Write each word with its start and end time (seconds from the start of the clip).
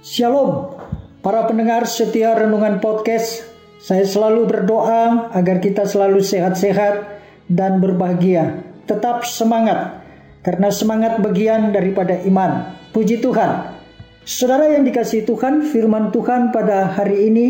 Shalom, 0.00 0.80
para 1.20 1.44
pendengar 1.44 1.84
setia 1.84 2.32
renungan 2.32 2.80
podcast. 2.80 3.44
Saya 3.84 4.08
selalu 4.08 4.48
berdoa 4.48 5.28
agar 5.28 5.60
kita 5.60 5.84
selalu 5.84 6.24
sehat-sehat 6.24 7.20
dan 7.52 7.84
berbahagia. 7.84 8.64
Tetap 8.88 9.28
semangat, 9.28 10.00
karena 10.40 10.72
semangat 10.72 11.20
bagian 11.20 11.76
daripada 11.76 12.16
iman. 12.24 12.80
Puji 12.96 13.20
Tuhan. 13.20 13.76
Saudara 14.24 14.72
yang 14.72 14.88
dikasih 14.88 15.28
Tuhan, 15.28 15.68
firman 15.68 16.08
Tuhan 16.16 16.48
pada 16.48 16.96
hari 16.96 17.28
ini 17.28 17.46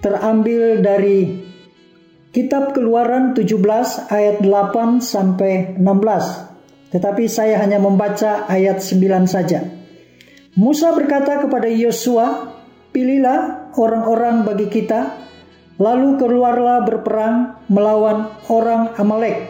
terambil 0.00 0.80
dari 0.80 1.44
Kitab 2.32 2.72
Keluaran 2.72 3.36
17 3.36 3.52
ayat 4.08 4.40
8 4.40 5.04
sampai 5.04 5.76
16. 5.76 6.88
Tetapi 6.88 7.28
saya 7.28 7.60
hanya 7.60 7.76
membaca 7.76 8.48
ayat 8.48 8.80
9 8.80 9.28
saja. 9.28 9.81
Musa 10.52 10.92
berkata 10.92 11.40
kepada 11.40 11.64
Yosua, 11.64 12.52
"Pilihlah 12.92 13.72
orang-orang 13.72 14.44
bagi 14.44 14.68
kita, 14.68 15.16
lalu 15.80 16.20
keluarlah 16.20 16.84
berperang 16.84 17.56
melawan 17.72 18.28
orang 18.52 18.92
Amalek. 19.00 19.48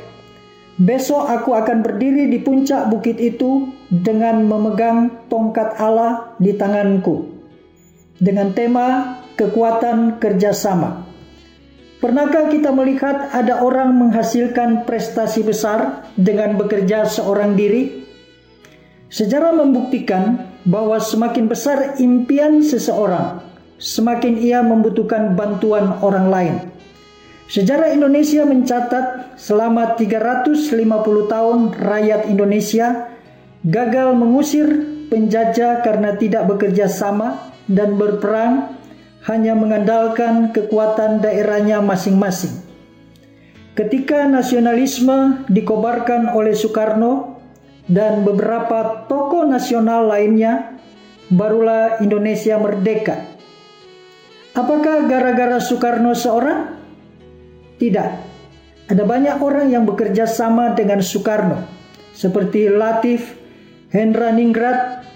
Besok 0.78 1.26
aku 1.26 1.58
akan 1.58 1.82
berdiri 1.82 2.30
di 2.30 2.38
puncak 2.38 2.86
bukit 2.86 3.18
itu 3.18 3.66
dengan 3.90 4.46
memegang 4.46 5.26
tongkat 5.26 5.74
Allah 5.82 6.38
di 6.38 6.54
tanganku." 6.54 7.34
Dengan 8.22 8.54
tema 8.54 9.18
kekuatan 9.34 10.22
kerjasama. 10.22 11.02
Pernahkah 11.98 12.46
kita 12.46 12.70
melihat 12.70 13.34
ada 13.34 13.58
orang 13.58 13.90
menghasilkan 13.98 14.86
prestasi 14.86 15.42
besar 15.42 16.06
dengan 16.14 16.54
bekerja 16.54 17.10
seorang 17.10 17.58
diri? 17.58 18.06
Sejarah 19.10 19.50
membuktikan 19.50 20.51
bahwa 20.62 20.98
semakin 21.02 21.50
besar 21.50 21.98
impian 21.98 22.62
seseorang, 22.62 23.42
semakin 23.78 24.38
ia 24.38 24.62
membutuhkan 24.62 25.34
bantuan 25.34 25.98
orang 26.02 26.26
lain. 26.30 26.54
Sejarah 27.50 27.92
Indonesia 27.92 28.46
mencatat 28.48 29.36
selama 29.36 29.98
350 29.98 30.72
tahun 31.28 31.58
rakyat 31.76 32.30
Indonesia 32.30 33.12
gagal 33.60 34.16
mengusir 34.16 34.66
penjajah 35.12 35.84
karena 35.84 36.16
tidak 36.16 36.48
bekerja 36.48 36.88
sama 36.88 37.52
dan 37.68 38.00
berperang 38.00 38.72
hanya 39.28 39.52
mengandalkan 39.54 40.50
kekuatan 40.50 41.20
daerahnya 41.20 41.84
masing-masing. 41.84 42.58
Ketika 43.72 44.28
nasionalisme 44.28 45.48
dikobarkan 45.48 46.32
oleh 46.36 46.52
Soekarno 46.52 47.31
dan 47.90 48.22
beberapa 48.22 49.06
tokoh 49.10 49.46
nasional 49.46 50.06
lainnya, 50.06 50.78
barulah 51.32 51.98
Indonesia 51.98 52.58
merdeka. 52.60 53.32
Apakah 54.52 55.08
gara-gara 55.08 55.56
Soekarno 55.58 56.12
seorang? 56.12 56.76
Tidak. 57.80 58.10
Ada 58.92 59.02
banyak 59.08 59.40
orang 59.40 59.72
yang 59.72 59.88
bekerja 59.88 60.28
sama 60.28 60.76
dengan 60.76 61.00
Soekarno, 61.00 61.64
seperti 62.12 62.68
Latif, 62.68 63.32
Hendra 63.88 64.28
Ningrat, 64.28 65.08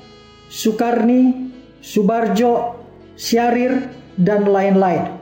Soekarni, 0.48 1.52
Subarjo, 1.84 2.80
Syahrir, 3.14 3.92
dan 4.16 4.48
lain-lain. 4.48 5.12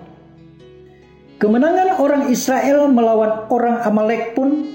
Kemenangan 1.42 1.98
orang 1.98 2.31
Israel 2.31 2.87
melawan 2.89 3.50
orang 3.50 3.83
Amalek 3.83 4.39
pun 4.39 4.70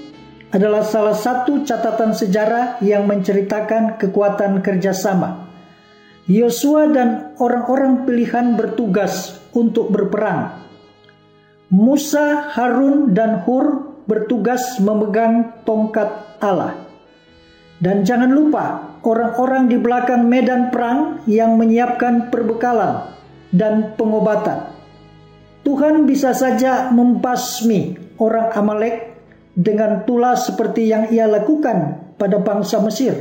adalah 0.50 0.82
salah 0.82 1.14
satu 1.14 1.62
catatan 1.62 2.10
sejarah 2.10 2.82
yang 2.82 3.06
menceritakan 3.06 3.98
kekuatan 3.98 4.58
kerjasama. 4.62 5.46
Yosua 6.26 6.90
dan 6.90 7.34
orang-orang 7.38 8.06
pilihan 8.06 8.54
bertugas 8.58 9.42
untuk 9.54 9.90
berperang. 9.90 10.62
Musa, 11.70 12.50
Harun, 12.50 13.14
dan 13.14 13.46
Hur 13.46 13.98
bertugas 14.06 14.78
memegang 14.82 15.62
tongkat 15.62 16.10
Allah. 16.42 16.74
Dan 17.78 18.02
jangan 18.02 18.30
lupa 18.30 18.98
orang-orang 19.06 19.70
di 19.70 19.78
belakang 19.78 20.26
medan 20.26 20.68
perang 20.74 21.22
yang 21.30 21.54
menyiapkan 21.56 22.28
perbekalan 22.28 23.10
dan 23.54 23.94
pengobatan. 23.94 24.70
Tuhan 25.62 26.04
bisa 26.10 26.34
saja 26.34 26.90
membasmi 26.90 27.96
orang 28.18 28.50
Amalek 28.54 29.09
dengan 29.54 30.06
tulas 30.06 30.46
seperti 30.46 30.90
yang 30.90 31.10
ia 31.10 31.26
lakukan 31.26 32.10
pada 32.16 32.38
bangsa 32.40 32.78
Mesir. 32.84 33.14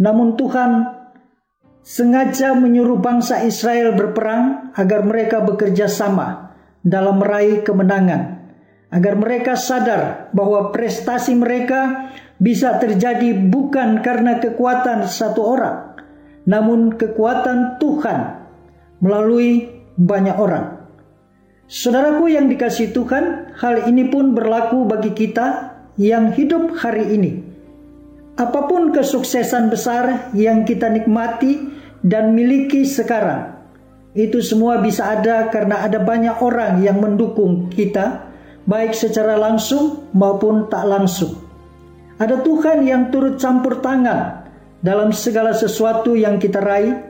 Namun 0.00 0.34
Tuhan 0.38 0.86
sengaja 1.82 2.54
menyuruh 2.54 3.02
bangsa 3.02 3.42
Israel 3.42 3.94
berperang 3.98 4.74
agar 4.78 5.02
mereka 5.02 5.42
bekerja 5.42 5.90
sama 5.90 6.54
dalam 6.82 7.22
meraih 7.22 7.62
kemenangan. 7.62 8.42
Agar 8.92 9.16
mereka 9.16 9.56
sadar 9.56 10.28
bahwa 10.36 10.68
prestasi 10.68 11.32
mereka 11.32 12.12
bisa 12.36 12.76
terjadi 12.76 13.32
bukan 13.48 14.04
karena 14.04 14.36
kekuatan 14.36 15.08
satu 15.08 15.40
orang, 15.40 15.96
namun 16.44 16.92
kekuatan 17.00 17.80
Tuhan 17.80 18.20
melalui 19.00 19.72
banyak 19.96 20.36
orang. 20.36 20.81
Saudaraku 21.72 22.28
yang 22.28 22.52
dikasih 22.52 22.92
Tuhan, 22.92 23.56
hal 23.56 23.88
ini 23.88 24.12
pun 24.12 24.36
berlaku 24.36 24.84
bagi 24.84 25.16
kita 25.16 25.72
yang 25.96 26.28
hidup 26.36 26.76
hari 26.76 27.16
ini. 27.16 27.40
Apa 28.36 28.68
pun 28.68 28.92
kesuksesan 28.92 29.72
besar 29.72 30.28
yang 30.36 30.68
kita 30.68 30.92
nikmati 30.92 31.72
dan 32.04 32.36
miliki 32.36 32.84
sekarang, 32.84 33.56
itu 34.12 34.44
semua 34.44 34.84
bisa 34.84 35.16
ada 35.16 35.48
karena 35.48 35.80
ada 35.80 35.96
banyak 35.96 36.44
orang 36.44 36.84
yang 36.84 37.00
mendukung 37.00 37.72
kita, 37.72 38.28
baik 38.68 38.92
secara 38.92 39.40
langsung 39.40 40.12
maupun 40.12 40.68
tak 40.68 40.84
langsung. 40.84 41.40
Ada 42.20 42.44
Tuhan 42.44 42.84
yang 42.84 43.08
turut 43.08 43.40
campur 43.40 43.80
tangan 43.80 44.44
dalam 44.84 45.08
segala 45.08 45.56
sesuatu 45.56 46.12
yang 46.20 46.36
kita 46.36 46.60
raih, 46.60 47.00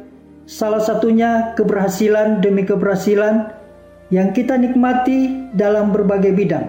salah 0.47 0.79
satunya 0.79 1.51
keberhasilan 1.59 2.39
demi 2.39 2.63
keberhasilan 2.63 3.59
yang 4.13 4.37
kita 4.37 4.61
nikmati 4.61 5.49
dalam 5.57 5.89
berbagai 5.89 6.37
bidang. 6.37 6.69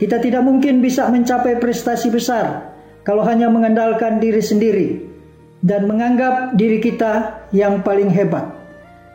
Kita 0.00 0.16
tidak 0.16 0.42
mungkin 0.48 0.80
bisa 0.80 1.04
mencapai 1.12 1.60
prestasi 1.60 2.08
besar 2.08 2.72
kalau 3.04 3.20
hanya 3.28 3.52
mengandalkan 3.52 4.16
diri 4.16 4.40
sendiri 4.40 4.88
dan 5.60 5.84
menganggap 5.84 6.56
diri 6.56 6.80
kita 6.80 7.44
yang 7.52 7.84
paling 7.84 8.08
hebat. 8.08 8.48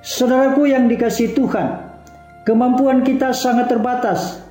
Saudaraku 0.04 0.70
yang 0.70 0.86
dikasih 0.92 1.34
Tuhan, 1.34 1.68
kemampuan 2.46 3.02
kita 3.02 3.34
sangat 3.34 3.72
terbatas. 3.72 4.44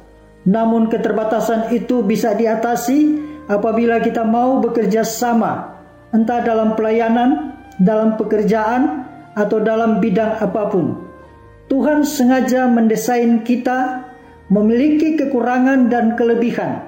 Namun 0.42 0.90
keterbatasan 0.90 1.70
itu 1.70 2.02
bisa 2.02 2.34
diatasi 2.34 3.20
apabila 3.46 4.02
kita 4.02 4.26
mau 4.26 4.58
bekerja 4.58 5.06
sama, 5.06 5.78
entah 6.10 6.42
dalam 6.42 6.74
pelayanan, 6.74 7.54
dalam 7.78 8.18
pekerjaan, 8.18 9.06
atau 9.38 9.62
dalam 9.62 10.00
bidang 10.02 10.40
apa 10.40 10.72
pun. 10.72 11.11
Tuhan 11.72 12.04
sengaja 12.04 12.68
mendesain 12.68 13.40
kita 13.48 14.04
memiliki 14.52 15.16
kekurangan 15.16 15.88
dan 15.88 16.20
kelebihan 16.20 16.84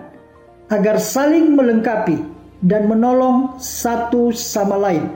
agar 0.69 1.01
saling 1.01 1.57
melengkapi 1.57 2.21
dan 2.61 2.85
menolong 2.85 3.57
satu 3.57 4.29
sama 4.37 4.77
lain. 4.77 5.09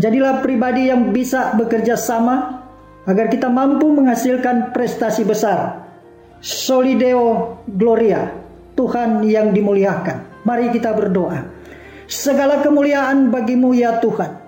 Jadilah 0.00 0.40
pribadi 0.40 0.88
yang 0.88 1.12
bisa 1.12 1.52
bekerja 1.60 1.92
sama 1.92 2.64
agar 3.04 3.28
kita 3.28 3.52
mampu 3.52 3.92
menghasilkan 3.92 4.72
prestasi 4.72 5.28
besar. 5.28 5.84
Solideo 6.40 7.60
Gloria, 7.68 8.32
Tuhan 8.80 9.20
yang 9.28 9.52
dimuliakan. 9.52 10.40
Mari 10.48 10.72
kita 10.72 10.96
berdoa. 10.96 11.36
Segala 12.08 12.64
kemuliaan 12.64 13.28
bagimu 13.28 13.76
ya 13.76 14.00
Tuhan. 14.00 14.39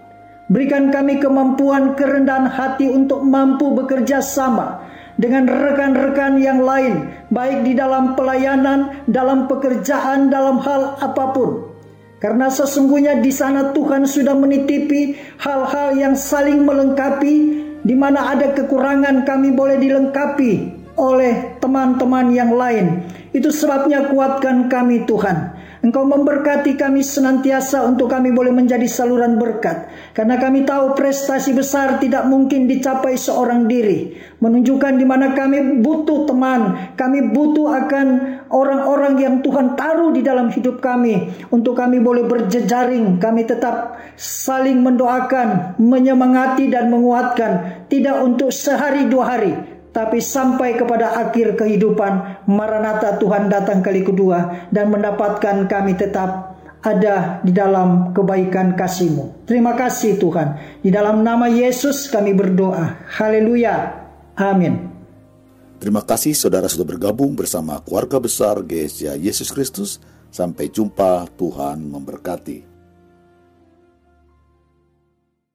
Berikan 0.53 0.93
kami 0.93 1.17
kemampuan 1.17 1.97
kerendahan 1.97 2.45
hati 2.45 2.85
untuk 2.93 3.25
mampu 3.25 3.73
bekerja 3.73 4.21
sama 4.21 4.85
dengan 5.17 5.49
rekan-rekan 5.49 6.37
yang 6.37 6.61
lain, 6.61 7.09
baik 7.33 7.65
di 7.65 7.73
dalam 7.73 8.13
pelayanan, 8.13 9.01
dalam 9.09 9.49
pekerjaan, 9.49 10.29
dalam 10.29 10.61
hal 10.61 11.01
apa 11.01 11.33
pun. 11.33 11.73
Karena 12.21 12.53
sesungguhnya 12.53 13.25
di 13.25 13.33
sana 13.33 13.73
Tuhan 13.73 14.05
sudah 14.05 14.37
menitipi 14.37 15.17
hal-hal 15.41 15.97
yang 15.97 16.13
saling 16.13 16.69
melengkapi, 16.69 17.35
di 17.81 17.95
mana 17.97 18.37
ada 18.37 18.53
kekurangan 18.53 19.25
kami 19.25 19.57
boleh 19.57 19.81
dilengkapi 19.81 20.53
oleh 21.01 21.57
teman-teman 21.65 22.29
yang 22.29 22.53
lain. 22.53 23.01
Itu 23.33 23.49
sebabnya 23.49 24.13
kuatkan 24.13 24.69
kami 24.69 25.09
Tuhan 25.09 25.63
Engkau 25.83 26.07
memberkati 26.07 26.79
kami 26.79 27.03
senantiasa 27.03 27.83
untuk 27.83 28.07
kami 28.07 28.31
boleh 28.31 28.55
menjadi 28.55 28.87
saluran 28.87 29.35
berkat. 29.35 29.91
Karena 30.15 30.39
kami 30.39 30.63
tahu 30.63 30.95
prestasi 30.95 31.51
besar 31.59 31.99
tidak 31.99 32.23
mungkin 32.31 32.71
dicapai 32.71 33.19
seorang 33.19 33.67
diri. 33.67 34.15
Menunjukkan 34.39 34.95
di 34.95 35.03
mana 35.03 35.35
kami 35.35 35.83
butuh 35.83 36.31
teman. 36.31 36.95
Kami 36.95 37.35
butuh 37.35 37.83
akan 37.83 38.07
orang-orang 38.55 39.15
yang 39.27 39.35
Tuhan 39.43 39.75
taruh 39.75 40.15
di 40.15 40.23
dalam 40.23 40.55
hidup 40.55 40.79
kami. 40.79 41.35
Untuk 41.51 41.75
kami 41.75 41.99
boleh 41.99 42.31
berjejaring. 42.31 43.19
Kami 43.19 43.43
tetap 43.43 43.99
saling 44.15 44.87
mendoakan, 44.87 45.83
menyemangati 45.83 46.71
dan 46.71 46.95
menguatkan. 46.95 47.83
Tidak 47.91 48.23
untuk 48.23 48.55
sehari 48.55 49.11
dua 49.11 49.35
hari 49.35 49.72
tapi 49.93 50.25
sampai 50.25 50.75
kepada 50.81 51.21
akhir 51.21 51.55
kehidupan 51.61 52.45
Maranatha 52.49 53.21
Tuhan 53.21 53.53
datang 53.53 53.85
kali 53.85 54.01
kedua 54.03 54.69
dan 54.73 54.89
mendapatkan 54.89 55.69
kami 55.69 55.95
tetap 55.95 56.57
ada 56.83 57.39
di 57.47 57.55
dalam 57.55 58.11
kebaikan 58.11 58.75
kasih-Mu. 58.75 59.47
Terima 59.47 59.79
kasih 59.79 60.19
Tuhan. 60.19 60.81
Di 60.83 60.91
dalam 60.91 61.23
nama 61.23 61.47
Yesus 61.47 62.11
kami 62.11 62.35
berdoa. 62.35 63.07
Haleluya. 63.07 64.03
Amin. 64.35 64.91
Terima 65.79 66.03
kasih 66.03 66.35
saudara 66.35 66.67
sudah 66.67 66.87
bergabung 66.87 67.39
bersama 67.39 67.79
keluarga 67.87 68.19
besar 68.19 68.59
GSA 68.67 69.15
Yesus 69.15 69.55
Kristus. 69.55 70.03
Sampai 70.33 70.73
jumpa, 70.73 71.29
Tuhan 71.37 71.93
memberkati. 71.93 72.72